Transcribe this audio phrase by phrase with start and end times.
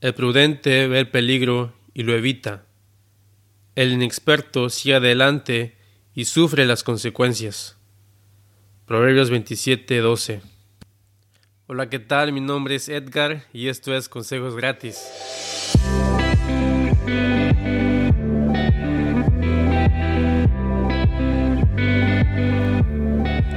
[0.00, 2.64] El prudente ve el peligro y lo evita.
[3.74, 5.76] El inexperto sigue adelante
[6.14, 7.76] y sufre las consecuencias.
[8.86, 10.40] Proverbios 27:12
[11.66, 12.32] Hola, ¿qué tal?
[12.32, 14.98] Mi nombre es Edgar y esto es Consejos Gratis.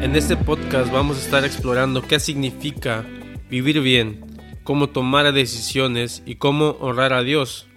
[0.02, 3.06] En este podcast vamos a estar explorando qué significa
[3.50, 4.33] vivir bien,
[4.64, 7.68] cómo tomar decisiones y cómo honrar a Dios.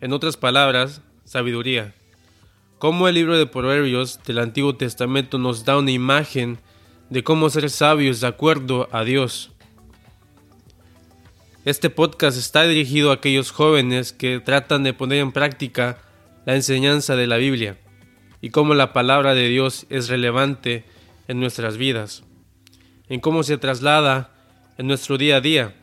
[0.00, 1.94] En otras palabras, sabiduría.
[2.78, 6.58] Cómo el libro de Proverbios del Antiguo Testamento nos da una imagen
[7.10, 9.50] de cómo ser sabios de acuerdo a Dios.
[11.64, 15.98] Este podcast está dirigido a aquellos jóvenes que tratan de poner en práctica
[16.44, 17.78] la enseñanza de la Biblia
[18.40, 20.84] y cómo la palabra de Dios es relevante
[21.26, 22.22] en nuestras vidas,
[23.08, 24.32] en cómo se traslada
[24.78, 25.74] en nuestro día a día.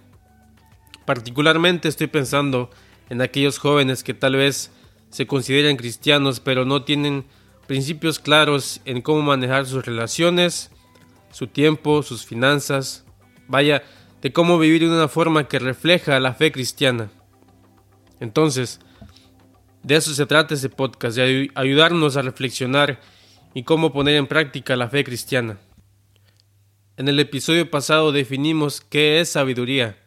[1.05, 2.69] Particularmente estoy pensando
[3.09, 4.71] en aquellos jóvenes que tal vez
[5.09, 7.25] se consideran cristianos pero no tienen
[7.67, 10.71] principios claros en cómo manejar sus relaciones,
[11.31, 13.05] su tiempo, sus finanzas,
[13.47, 13.83] vaya,
[14.21, 17.09] de cómo vivir de una forma que refleja la fe cristiana.
[18.19, 18.79] Entonces,
[19.81, 23.01] de eso se trata ese podcast, de ayudarnos a reflexionar
[23.53, 25.57] y cómo poner en práctica la fe cristiana.
[26.95, 29.97] En el episodio pasado definimos qué es sabiduría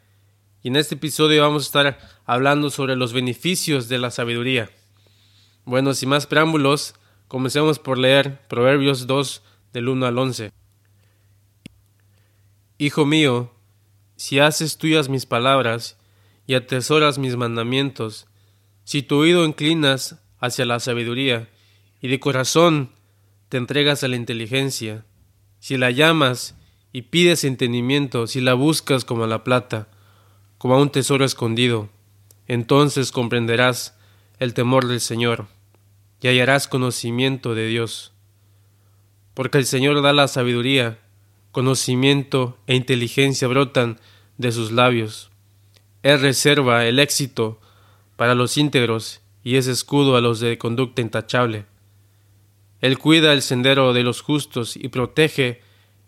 [0.66, 4.68] y en este episodio vamos a estar hablando sobre los beneficios de la sabiduría.
[5.64, 6.96] Bueno, sin más preámbulos,
[7.28, 10.50] comencemos por leer Proverbios 2 del 1 al 11.
[12.78, 13.52] Hijo mío,
[14.16, 15.98] si haces tuyas mis palabras
[16.48, 18.26] y atesoras mis mandamientos,
[18.82, 21.48] si tu oído inclinas hacia la sabiduría
[22.00, 22.90] y de corazón
[23.50, 25.06] te entregas a la inteligencia,
[25.60, 26.56] si la llamas
[26.90, 29.90] y pides entendimiento, si la buscas como la plata,
[30.58, 31.88] como a un tesoro escondido,
[32.48, 33.96] entonces comprenderás
[34.38, 35.46] el temor del Señor
[36.20, 38.12] y hallarás conocimiento de Dios.
[39.34, 40.98] Porque el Señor da la sabiduría,
[41.52, 44.00] conocimiento e inteligencia brotan
[44.38, 45.30] de sus labios.
[46.02, 47.60] Él reserva el éxito
[48.16, 51.66] para los íntegros y es escudo a los de conducta intachable.
[52.80, 55.60] Él cuida el sendero de los justos y protege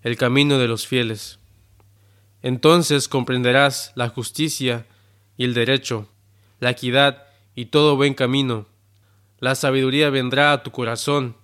[0.02, 1.38] el camino de los fieles.
[2.42, 4.86] Entonces comprenderás la justicia
[5.36, 6.08] y el derecho,
[6.60, 8.66] la equidad y todo buen camino.
[9.38, 11.36] La sabiduría vendrá a tu corazón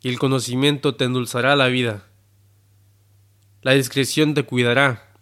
[0.00, 2.06] y el conocimiento te endulzará la vida.
[3.62, 5.14] La discreción te cuidará,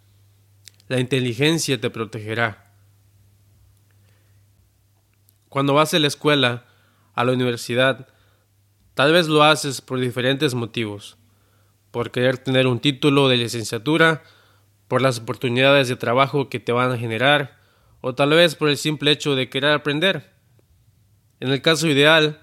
[0.87, 2.73] la inteligencia te protegerá.
[5.49, 6.65] Cuando vas a la escuela,
[7.13, 8.07] a la universidad,
[8.93, 11.17] Tal vez lo haces por diferentes motivos,
[11.91, 14.21] por querer tener un título de licenciatura,
[14.91, 17.57] por las oportunidades de trabajo que te van a generar,
[18.01, 20.33] o tal vez por el simple hecho de querer aprender.
[21.39, 22.41] En el caso ideal,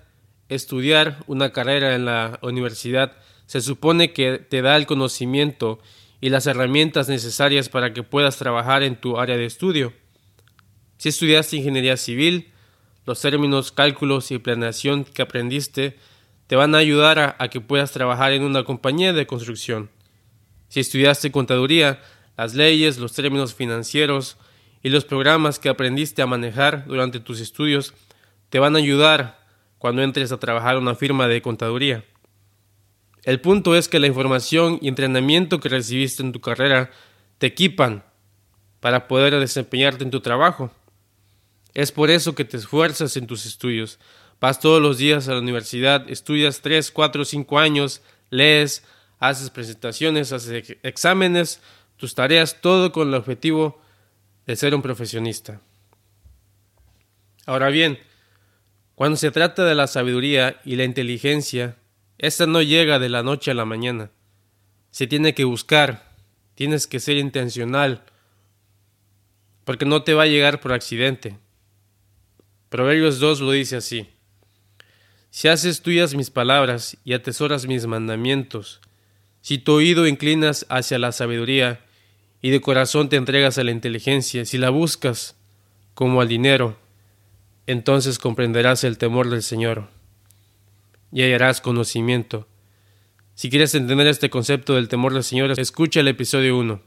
[0.49, 3.13] estudiar una carrera en la universidad
[3.45, 5.79] se supone que te da el conocimiento
[6.23, 9.93] y las herramientas necesarias para que puedas trabajar en tu área de estudio.
[10.97, 12.51] Si estudiaste ingeniería civil,
[13.05, 15.99] los términos cálculos y planeación que aprendiste
[16.47, 19.91] te van a ayudar a, que puedas trabajar en una compañía de construcción.
[20.69, 22.01] Si estudiaste contaduría,
[22.39, 24.39] las leyes, los términos financieros
[24.83, 27.93] y los programas que aprendiste a manejar durante tus estudios
[28.49, 32.05] te van a ayudar cuando entres a trabajar en una firma de contaduría.
[33.25, 36.91] El punto es que la información y entrenamiento que recibiste en tu carrera
[37.37, 38.05] te equipan
[38.81, 40.71] para poder desempeñarte en tu trabajo.
[41.75, 43.99] Es por eso que te esfuerzas en tus estudios,
[44.41, 48.85] Vas todos los días a la universidad, estudias 3, 4, 5 años, lees,
[49.19, 51.61] haces presentaciones, haces exámenes,
[51.99, 53.83] tus tareas, todo con el objetivo
[54.47, 55.61] de ser un profesionista.
[57.45, 57.99] Ahora bien,
[58.95, 61.77] cuando se trata de la sabiduría y la inteligencia,
[62.17, 64.11] esta no llega de la noche a la mañana.
[64.91, 66.15] Se tiene que buscar,
[66.55, 68.05] tienes que ser intencional,
[69.65, 71.37] porque no te va a llegar por accidente.
[72.71, 74.09] Proverbios 2 lo dice así.
[75.31, 78.81] Si haces tuyas mis palabras y atesoras mis mandamientos,
[79.41, 81.85] si tu oído inclinas hacia la sabiduría
[82.41, 85.37] y de corazón te entregas a la inteligencia, si la buscas
[85.95, 86.79] como al dinero,
[87.67, 89.89] entonces comprenderás el temor del Señor
[91.13, 92.47] y hallarás conocimiento.
[93.35, 96.81] Si quieres entender este concepto del temor del Señor, escucha el episodio 1.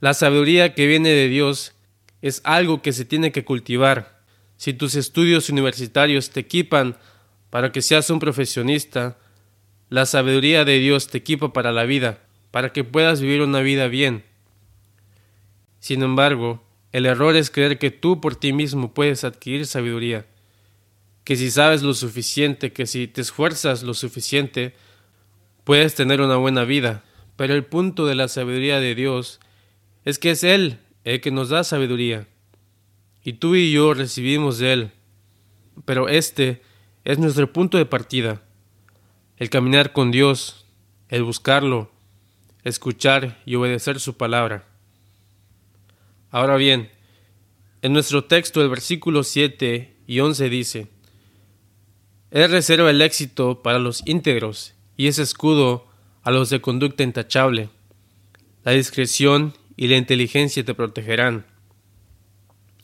[0.00, 1.74] La sabiduría que viene de Dios
[2.22, 4.16] es algo que se tiene que cultivar
[4.56, 6.96] si tus estudios universitarios te equipan
[7.50, 9.18] para que seas un profesionista,
[9.88, 12.25] la sabiduría de Dios te equipa para la vida,
[12.56, 14.24] para que puedas vivir una vida bien.
[15.78, 20.24] Sin embargo, El error es creer que tú por ti mismo puedes adquirir sabiduría,
[21.22, 24.74] que si sabes lo suficiente, que si te esfuerzas lo suficiente,
[25.64, 27.04] puedes tener una buena vida.
[27.36, 29.38] Pero el punto de la sabiduría de Dios
[30.06, 32.26] es que es Él el que nos da sabiduría,
[33.22, 34.90] y tú y yo recibimos de Él.
[35.84, 36.62] Pero este
[37.04, 38.40] es nuestro punto de partida,
[39.36, 40.64] el caminar con Dios,
[41.10, 41.94] el buscarlo,
[42.66, 44.66] escuchar y obedecer su palabra.
[46.32, 46.90] Ahora bien,
[47.80, 50.88] en nuestro texto el versículo 7 y 11 dice,
[52.32, 55.86] Él reserva el éxito para los íntegros y es escudo
[56.22, 57.68] a los de conducta intachable.
[58.64, 61.46] La discreción y la inteligencia te protegerán.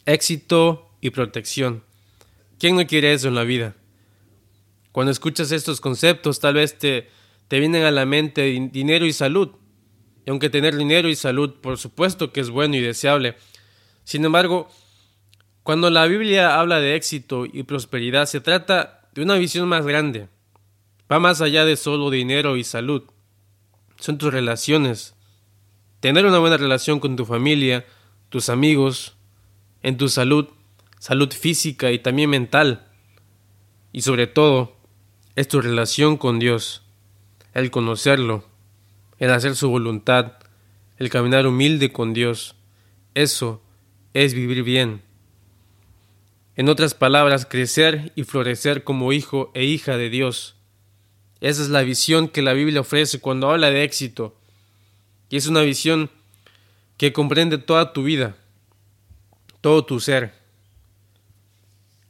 [0.06, 1.82] Éxito y protección.
[2.60, 3.74] ¿Quién no quiere eso en la vida?
[4.92, 7.08] Cuando escuchas estos conceptos, tal vez te,
[7.48, 9.56] te vienen a la mente dinero y salud.
[10.24, 13.36] Y aunque tener dinero y salud, por supuesto que es bueno y deseable.
[14.04, 14.68] Sin embargo,
[15.62, 20.28] cuando la Biblia habla de éxito y prosperidad, se trata de una visión más grande.
[21.10, 23.02] Va más allá de solo dinero y salud.
[23.98, 25.14] Son tus relaciones.
[26.00, 27.84] Tener una buena relación con tu familia,
[28.28, 29.16] tus amigos,
[29.82, 30.48] en tu salud,
[30.98, 32.88] salud física y también mental.
[33.92, 34.76] Y sobre todo,
[35.36, 36.82] es tu relación con Dios,
[37.54, 38.44] el conocerlo,
[39.22, 40.32] el hacer su voluntad,
[40.98, 42.56] el caminar humilde con Dios.
[43.14, 43.62] Eso
[44.14, 45.00] es vivir bien.
[46.56, 50.56] En otras palabras, crecer y florecer como hijo e hija de Dios.
[51.40, 54.36] Esa es la visión que la Biblia ofrece cuando habla de éxito.
[55.30, 56.10] Y es una visión
[56.96, 58.34] que comprende toda tu vida,
[59.60, 60.34] todo tu ser.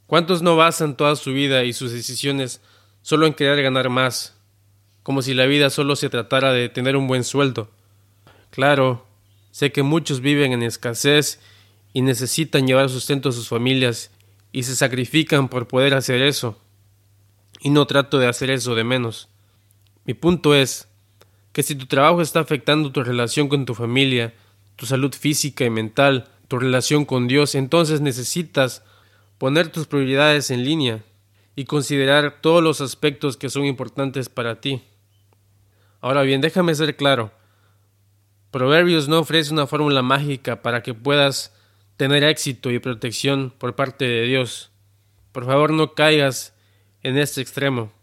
[0.07, 2.59] ¿Cuántos no basan toda su vida y sus decisiones
[3.03, 4.32] solo en querer ganar más,
[5.03, 7.69] como si la vida solo se tratara de tener un buen sueldo?
[8.49, 9.05] Claro,
[9.51, 11.39] sé que muchos viven en escasez
[11.93, 14.11] y necesitan llevar sustento a sus familias
[14.51, 16.57] y se sacrifican por poder hacer eso.
[17.59, 19.29] Y no trato de hacer eso de menos.
[20.05, 20.87] Mi punto es
[21.51, 24.33] que si tu trabajo está afectando tu relación con tu familia,
[24.75, 28.83] tu salud física y mental, tu relación con Dios, entonces necesitas
[29.37, 31.03] poner tus prioridades en línea
[31.55, 34.81] y considerar todos los aspectos que son importantes para ti.
[36.03, 37.31] Ahora bien, déjame ser claro.
[38.51, 41.55] Proverbios no ofrece una fórmula mágica para que puedas
[41.95, 44.69] tener éxito y protección por parte de Dios.
[45.31, 46.53] Por favor, no caigas
[47.03, 47.93] en este extremo.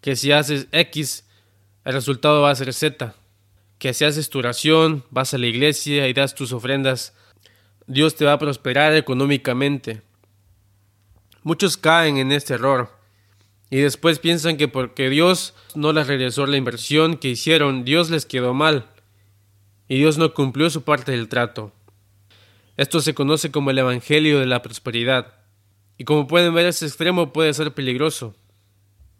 [0.00, 1.28] Que si haces X,
[1.84, 3.16] el resultado va a ser Z.
[3.78, 7.16] Que si haces tu oración, vas a la iglesia y das tus ofrendas,
[7.88, 10.02] Dios te va a prosperar económicamente.
[11.42, 12.96] Muchos caen en este error
[13.70, 18.24] y después piensan que porque Dios no les regresó la inversión que hicieron, Dios les
[18.24, 18.86] quedó mal
[19.88, 21.72] y Dios no cumplió su parte del trato.
[22.76, 25.34] Esto se conoce como el Evangelio de la Prosperidad.
[25.96, 28.36] Y como pueden ver, ese extremo puede ser peligroso.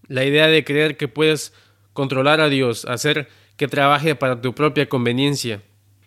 [0.07, 1.53] La idea de creer que puedes
[1.93, 5.63] controlar a Dios, hacer que trabaje para tu propia conveniencia,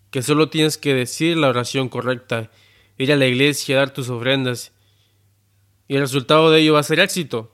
[0.10, 2.50] que solo tienes que decir la oración correcta,
[2.98, 4.72] ir a la iglesia, dar tus ofrendas,
[5.90, 7.51] y el resultado de ello va a ser éxito.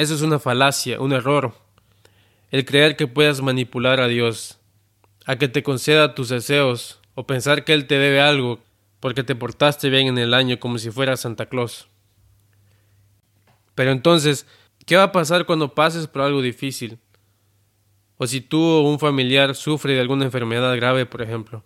[0.00, 1.52] Eso es una falacia, un error.
[2.50, 4.58] El creer que puedas manipular a Dios,
[5.26, 8.60] a que te conceda tus deseos, o pensar que Él te debe algo
[8.98, 11.86] porque te portaste bien en el año como si fuera Santa Claus.
[13.74, 14.46] Pero entonces,
[14.86, 16.98] ¿qué va a pasar cuando pases por algo difícil?
[18.16, 21.62] O si tú o un familiar sufre de alguna enfermedad grave, por ejemplo,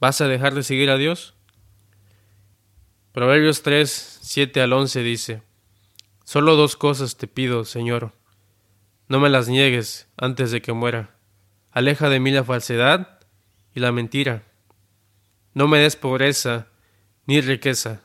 [0.00, 1.34] ¿vas a dejar de seguir a Dios?
[3.12, 5.42] Proverbios 3, 7 al 11 dice,
[6.26, 8.12] Solo dos cosas te pido, Señor.
[9.08, 11.16] No me las niegues antes de que muera.
[11.70, 13.20] Aleja de mí la falsedad
[13.72, 14.42] y la mentira
[15.56, 16.66] no me des pobreza
[17.26, 18.02] ni riqueza,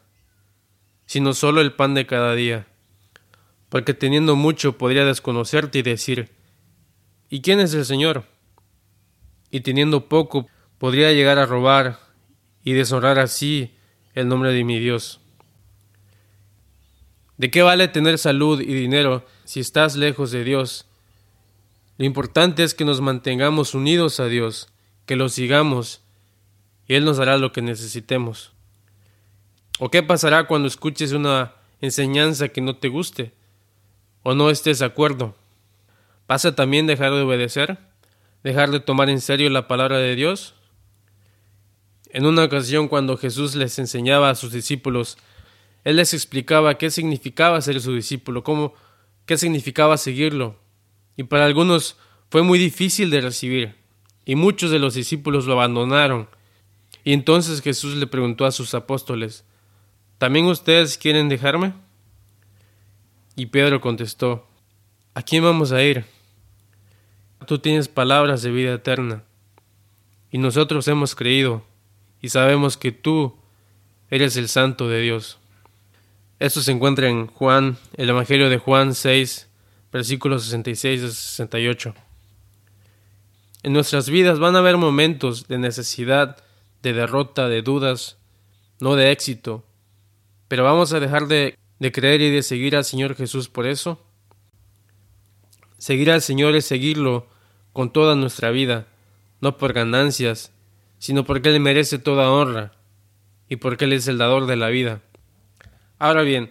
[1.05, 2.67] sino solo el pan de cada día,
[3.67, 6.29] porque teniendo mucho podría desconocerte y decir,
[7.29, 8.23] ¿y quién es el Señor?
[9.49, 10.47] Y teniendo poco
[10.77, 11.99] podría llegar a robar
[12.63, 13.75] y deshonrar así
[14.13, 15.20] el nombre de mi Dios.
[17.41, 20.85] ¿De qué vale tener salud y dinero si estás lejos de Dios?
[21.97, 24.69] Lo importante es que nos mantengamos unidos a Dios,
[25.07, 26.03] que lo sigamos
[26.87, 28.53] y Él nos dará lo que necesitemos.
[29.79, 33.31] ¿O qué pasará cuando escuches una enseñanza que no te guste
[34.21, 35.33] o no estés de acuerdo?
[36.27, 37.79] ¿Vas a también dejar de obedecer?
[38.43, 40.53] ¿Dejar de tomar en serio la palabra de Dios?
[42.11, 45.17] En una ocasión cuando Jesús les enseñaba a sus discípulos,
[45.83, 48.73] Él les explicaba qué significaba ser su discípulo, cómo,
[49.25, 50.59] qué significaba seguirlo.
[51.17, 51.97] Y para algunos
[52.29, 53.75] fue muy difícil de recibir,
[54.25, 56.29] y muchos de los discípulos lo abandonaron
[57.03, 59.43] Y entonces Jesús le preguntó a sus apóstoles,
[60.19, 61.73] ¿también ustedes quieren dejarme?
[63.35, 64.47] Y Pedro contestó,
[65.15, 66.05] ¿a quién vamos a ir?
[67.47, 69.23] Tú tienes palabras de vida eterna,
[70.31, 71.65] y nosotros hemos creído,
[72.21, 73.35] y sabemos que tú
[74.11, 75.40] eres el santo de Dios.
[76.41, 79.47] Esto se encuentra en Juan, el Evangelio de Juan 6,
[79.93, 81.93] versículos 66 a 68.
[83.61, 86.43] En nuestras vidas van a haber momentos de necesidad,
[86.81, 88.17] de derrota, de dudas,
[88.79, 89.63] no de éxito,
[90.47, 94.03] pero vamos a dejar de, de creer y de seguir al Señor Jesús por eso.
[95.77, 97.27] Seguir al Señor es seguirlo
[97.71, 98.87] con toda nuestra vida,
[99.41, 100.51] no por ganancias,
[100.97, 102.71] sino porque Él merece toda honra
[103.47, 105.03] y porque Él es el dador de la vida.
[106.01, 106.49] Ahora bien,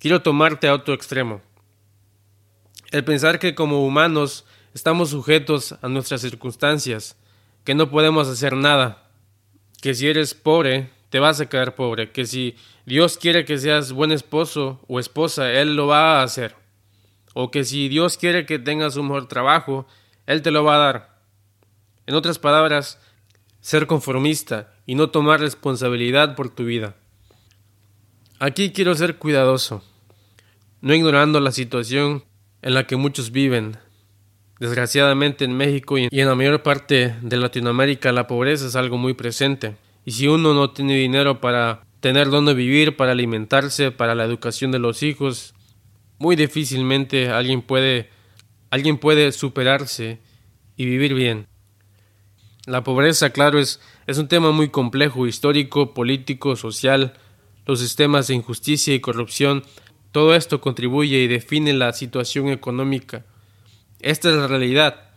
[0.00, 1.40] quiero tomarte a otro extremo.
[2.90, 4.44] El pensar que como humanos
[4.74, 7.16] estamos sujetos a nuestras circunstancias,
[7.62, 9.08] que no podemos hacer nada,
[9.80, 12.56] que si eres pobre, te vas a quedar pobre, que si
[12.86, 16.56] Dios quiere que seas buen esposo o esposa, Él lo va a hacer,
[17.34, 19.86] o que si Dios quiere que tengas un mejor trabajo,
[20.26, 21.20] Él te lo va a dar.
[22.06, 22.98] En otras palabras,
[23.60, 26.96] ser conformista y no tomar responsabilidad por tu vida.
[28.38, 29.82] Aquí quiero ser cuidadoso,
[30.82, 32.22] no ignorando la situación
[32.60, 33.78] en la que muchos viven.
[34.60, 39.14] Desgraciadamente en México y en la mayor parte de Latinoamérica la pobreza es algo muy
[39.14, 39.76] presente.
[40.04, 44.70] Y si uno no tiene dinero para tener dónde vivir, para alimentarse, para la educación
[44.70, 45.54] de los hijos,
[46.18, 48.10] muy difícilmente alguien puede
[48.68, 50.20] alguien puede superarse
[50.76, 51.46] y vivir bien.
[52.66, 57.14] La pobreza, claro, es, es un tema muy complejo, histórico, político, social,
[57.66, 59.64] los sistemas de injusticia y corrupción,
[60.12, 63.26] todo esto contribuye y define la situación económica.
[64.00, 65.10] Esta es la realidad.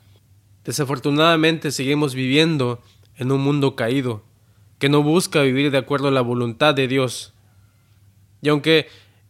[0.66, 2.82] Desafortunadamente seguimos viviendo
[3.16, 4.24] en un mundo caído,
[4.80, 7.34] que no busca vivir de acuerdo a la voluntad de Dios.
[8.42, 8.88] Y aunque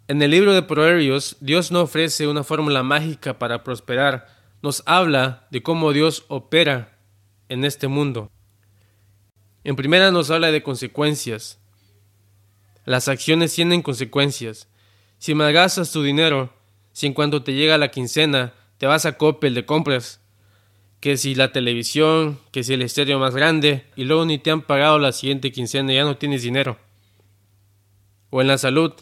[0.08, 4.28] en el libro de Proverbios Dios no ofrece una fórmula mágica para prosperar,
[4.62, 6.98] nos habla de cómo Dios opera
[7.48, 8.32] en este mundo.
[9.64, 11.59] En primera nos habla de consecuencias,
[12.90, 14.68] las acciones tienen consecuencias.
[15.20, 16.52] Si malgastas tu dinero,
[16.92, 20.22] si en cuanto te llega la quincena te vas a Coppel de compras,
[21.00, 24.64] que si la televisión, que si el estéreo más grande, y luego ni te han
[24.64, 26.80] pagado la siguiente quincena y ya no tienes dinero.
[28.32, 28.94] O en la salud,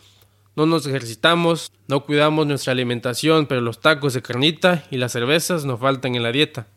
[0.57, 5.63] no nos ejercitamos, no cuidamos nuestra alimentación, pero los tacos de carnita y las cervezas
[5.63, 6.67] nos faltan en la dieta.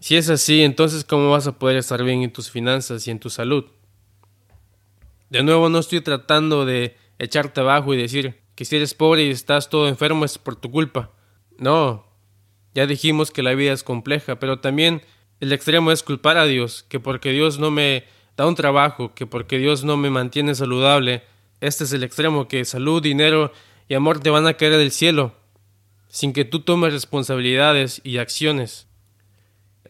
[0.00, 3.18] Si es así, entonces ¿cómo vas a poder estar bien en tus finanzas y en
[3.18, 3.66] tu salud?
[5.32, 9.30] De nuevo, no estoy tratando de echarte abajo y decir que si eres pobre y
[9.30, 11.10] estás todo enfermo es por tu culpa.
[11.56, 12.06] No,
[12.74, 15.00] ya dijimos que la vida es compleja, pero también
[15.40, 18.04] el extremo es culpar a Dios, que porque Dios no me
[18.36, 21.22] da un trabajo, que porque Dios no me mantiene saludable,
[21.62, 23.54] este es el extremo, que salud, dinero
[23.88, 25.34] y amor te van a caer del cielo,
[26.08, 28.86] sin que tú tomes responsabilidades y acciones.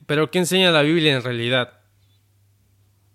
[0.06, 1.80] Pero ¿qué enseña la Biblia en realidad?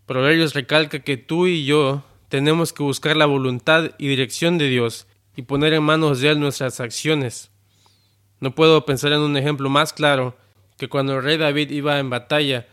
[0.05, 5.07] Proverbios recalca que tú y yo tenemos que buscar la voluntad y dirección de Dios
[5.35, 7.51] y poner en manos de Él nuestras acciones.
[8.39, 10.37] No puedo pensar en un ejemplo más claro
[10.77, 12.67] que cuando el rey David iba en batalla,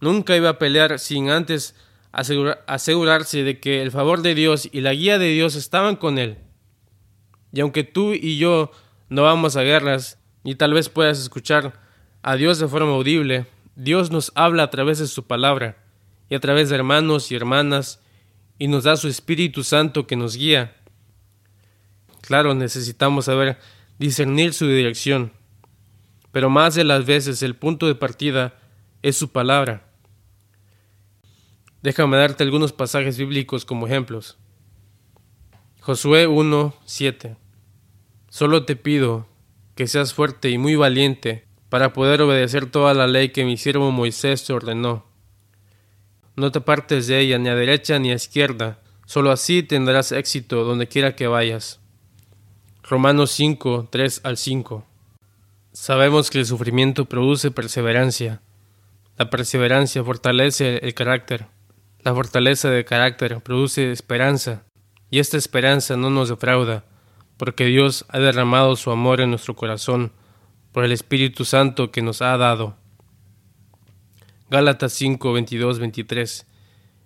[0.00, 1.74] nunca iba a pelear sin antes
[2.12, 6.38] asegurarse de que el favor de Dios y la guía de Dios estaban con él.
[7.52, 8.70] Y aunque tú y yo
[9.08, 11.74] no vamos a guerras, y tal vez puedas escuchar
[12.22, 15.76] a Dios de forma audible, Dios nos habla a través de su palabra,
[16.28, 17.99] y a través de hermanos y hermanas
[18.60, 20.76] y nos da su Espíritu Santo que nos guía.
[22.20, 23.58] Claro, necesitamos saber
[23.98, 25.32] discernir su dirección,
[26.30, 28.54] pero más de las veces el punto de partida
[29.00, 29.88] es su palabra.
[31.82, 34.36] Déjame darte algunos pasajes bíblicos como ejemplos.
[35.80, 37.36] Josué 1, 7.
[38.28, 39.26] Solo te pido
[39.74, 43.90] que seas fuerte y muy valiente para poder obedecer toda la ley que mi siervo
[43.90, 45.09] Moisés te ordenó
[46.36, 50.64] no te partes de ella ni a derecha ni a izquierda, solo así tendrás éxito
[50.64, 51.80] donde quiera que vayas.
[52.82, 54.84] Romanos 5, 3 al 5.
[55.72, 58.42] Sabemos que el sufrimiento produce perseverancia.
[59.16, 61.46] La perseverancia fortalece el carácter.
[62.02, 64.64] La fortaleza de carácter produce esperanza.
[65.10, 66.84] Y esta esperanza no nos defrauda,
[67.36, 70.12] porque Dios ha derramado su amor en nuestro corazón
[70.72, 72.76] por el Espíritu Santo que nos ha dado.
[74.50, 76.46] Gálatas 5, 22, 23.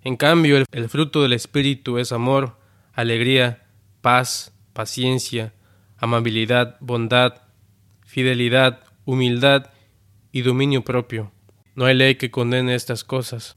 [0.02, 2.56] En cambio, el, el fruto del Espíritu es amor,
[2.94, 3.66] alegría,
[4.00, 5.52] paz, paciencia,
[5.98, 7.42] amabilidad, bondad,
[8.06, 9.70] fidelidad, humildad
[10.32, 11.32] y dominio propio.
[11.74, 13.56] No hay ley que condene estas cosas.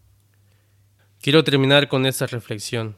[1.21, 2.97] quiero terminar con esta reflexión.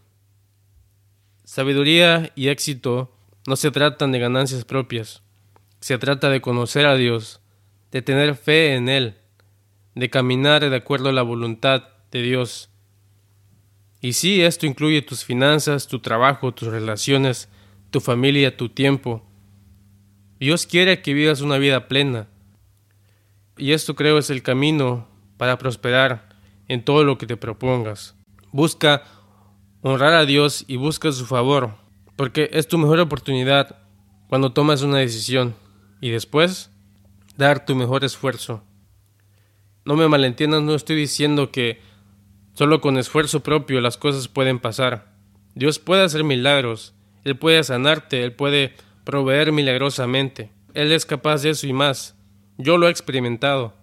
[1.44, 3.16] Sabiduría y éxito
[3.46, 5.22] no se tratan de ganancias propias,
[5.82, 7.42] se trata de conocer a Dios,
[7.92, 9.16] de tener fe en Él,
[10.00, 12.70] de caminar de acuerdo a la voluntad de Dios.
[14.02, 17.50] Y sí, esto incluye tus finanzas, tu trabajo, tus relaciones,
[17.92, 19.26] tu familia, tu tiempo.
[20.40, 22.28] Dios quiere que vivas una vida plena.
[23.58, 26.30] Y esto creo es el camino para prosperar
[26.70, 28.16] en todo lo que te propongas.
[28.54, 29.04] Busca
[29.82, 31.76] honrar a Dios y busca su favor,
[32.16, 33.80] porque es tu mejor oportunidad
[34.30, 35.56] cuando tomas una decisión
[36.00, 36.72] y después
[37.36, 38.64] dar tu mejor esfuerzo.
[39.86, 41.82] No me malentiendas, no estoy diciendo que
[42.54, 45.14] solo con esfuerzo propio las cosas pueden pasar.
[45.56, 46.94] Dios puede hacer milagros,
[47.24, 50.52] Él puede sanarte, Él puede proveer milagrosamente.
[50.74, 52.16] Él es capaz de eso y más.
[52.58, 53.74] Yo lo he experimentado.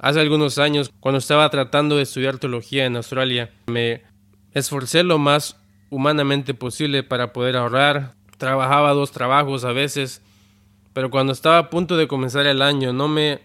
[0.00, 4.02] Hace algunos años, cuando estaba tratando de estudiar teología en Australia, me
[4.52, 5.56] esforcé lo más
[5.90, 8.14] humanamente posible para poder ahorrar.
[8.36, 10.22] Trabajaba dos trabajos a veces,
[10.92, 13.40] pero cuando estaba a punto de comenzar el año no me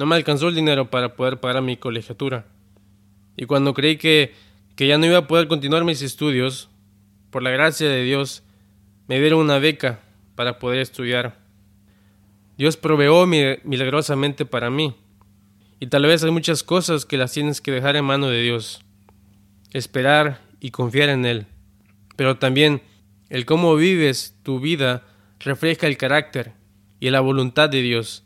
[0.00, 2.46] no me alcanzó el dinero para poder pagar mi colegiatura.
[3.36, 4.32] Y cuando creí que,
[4.74, 6.70] que ya no iba a poder continuar mis estudios,
[7.28, 8.42] por la gracia de Dios,
[9.08, 10.00] me dieron una beca
[10.36, 11.36] para poder estudiar.
[12.56, 14.94] Dios proveó milagrosamente para mí.
[15.80, 18.80] Y tal vez hay muchas cosas que las tienes que dejar en mano de Dios.
[19.74, 21.46] Esperar y confiar en Él.
[22.16, 22.80] Pero también
[23.28, 25.04] el cómo vives tu vida
[25.40, 26.54] refleja el carácter
[27.00, 28.24] y la voluntad de Dios.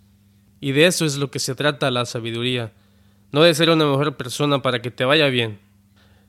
[0.64, 2.72] Y de eso es lo que se trata la sabiduría.
[3.32, 5.58] No de ser una mejor persona para que te vaya bien,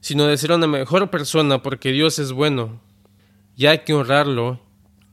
[0.02, 2.82] sino de ser una mejor persona porque Dios es bueno.
[3.56, 4.60] Y hay que honrarlo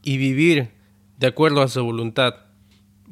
[0.03, 0.73] y vivir
[1.19, 2.35] de acuerdo a su voluntad.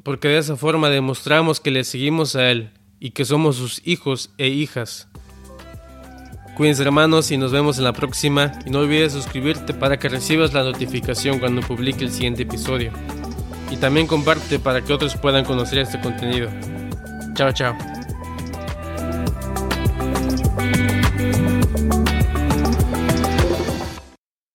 [0.03, 4.31] Porque de esa forma demostramos que le seguimos a Él y que somos sus hijos
[4.37, 5.07] e hijas.
[6.57, 10.53] Cuídense hermanos y nos vemos en la próxima y no olvides suscribirte para que recibas
[10.53, 12.91] la notificación cuando publique el siguiente episodio
[13.71, 16.49] y también comparte para que otros puedan conocer este contenido.
[17.33, 17.75] Chao, chao.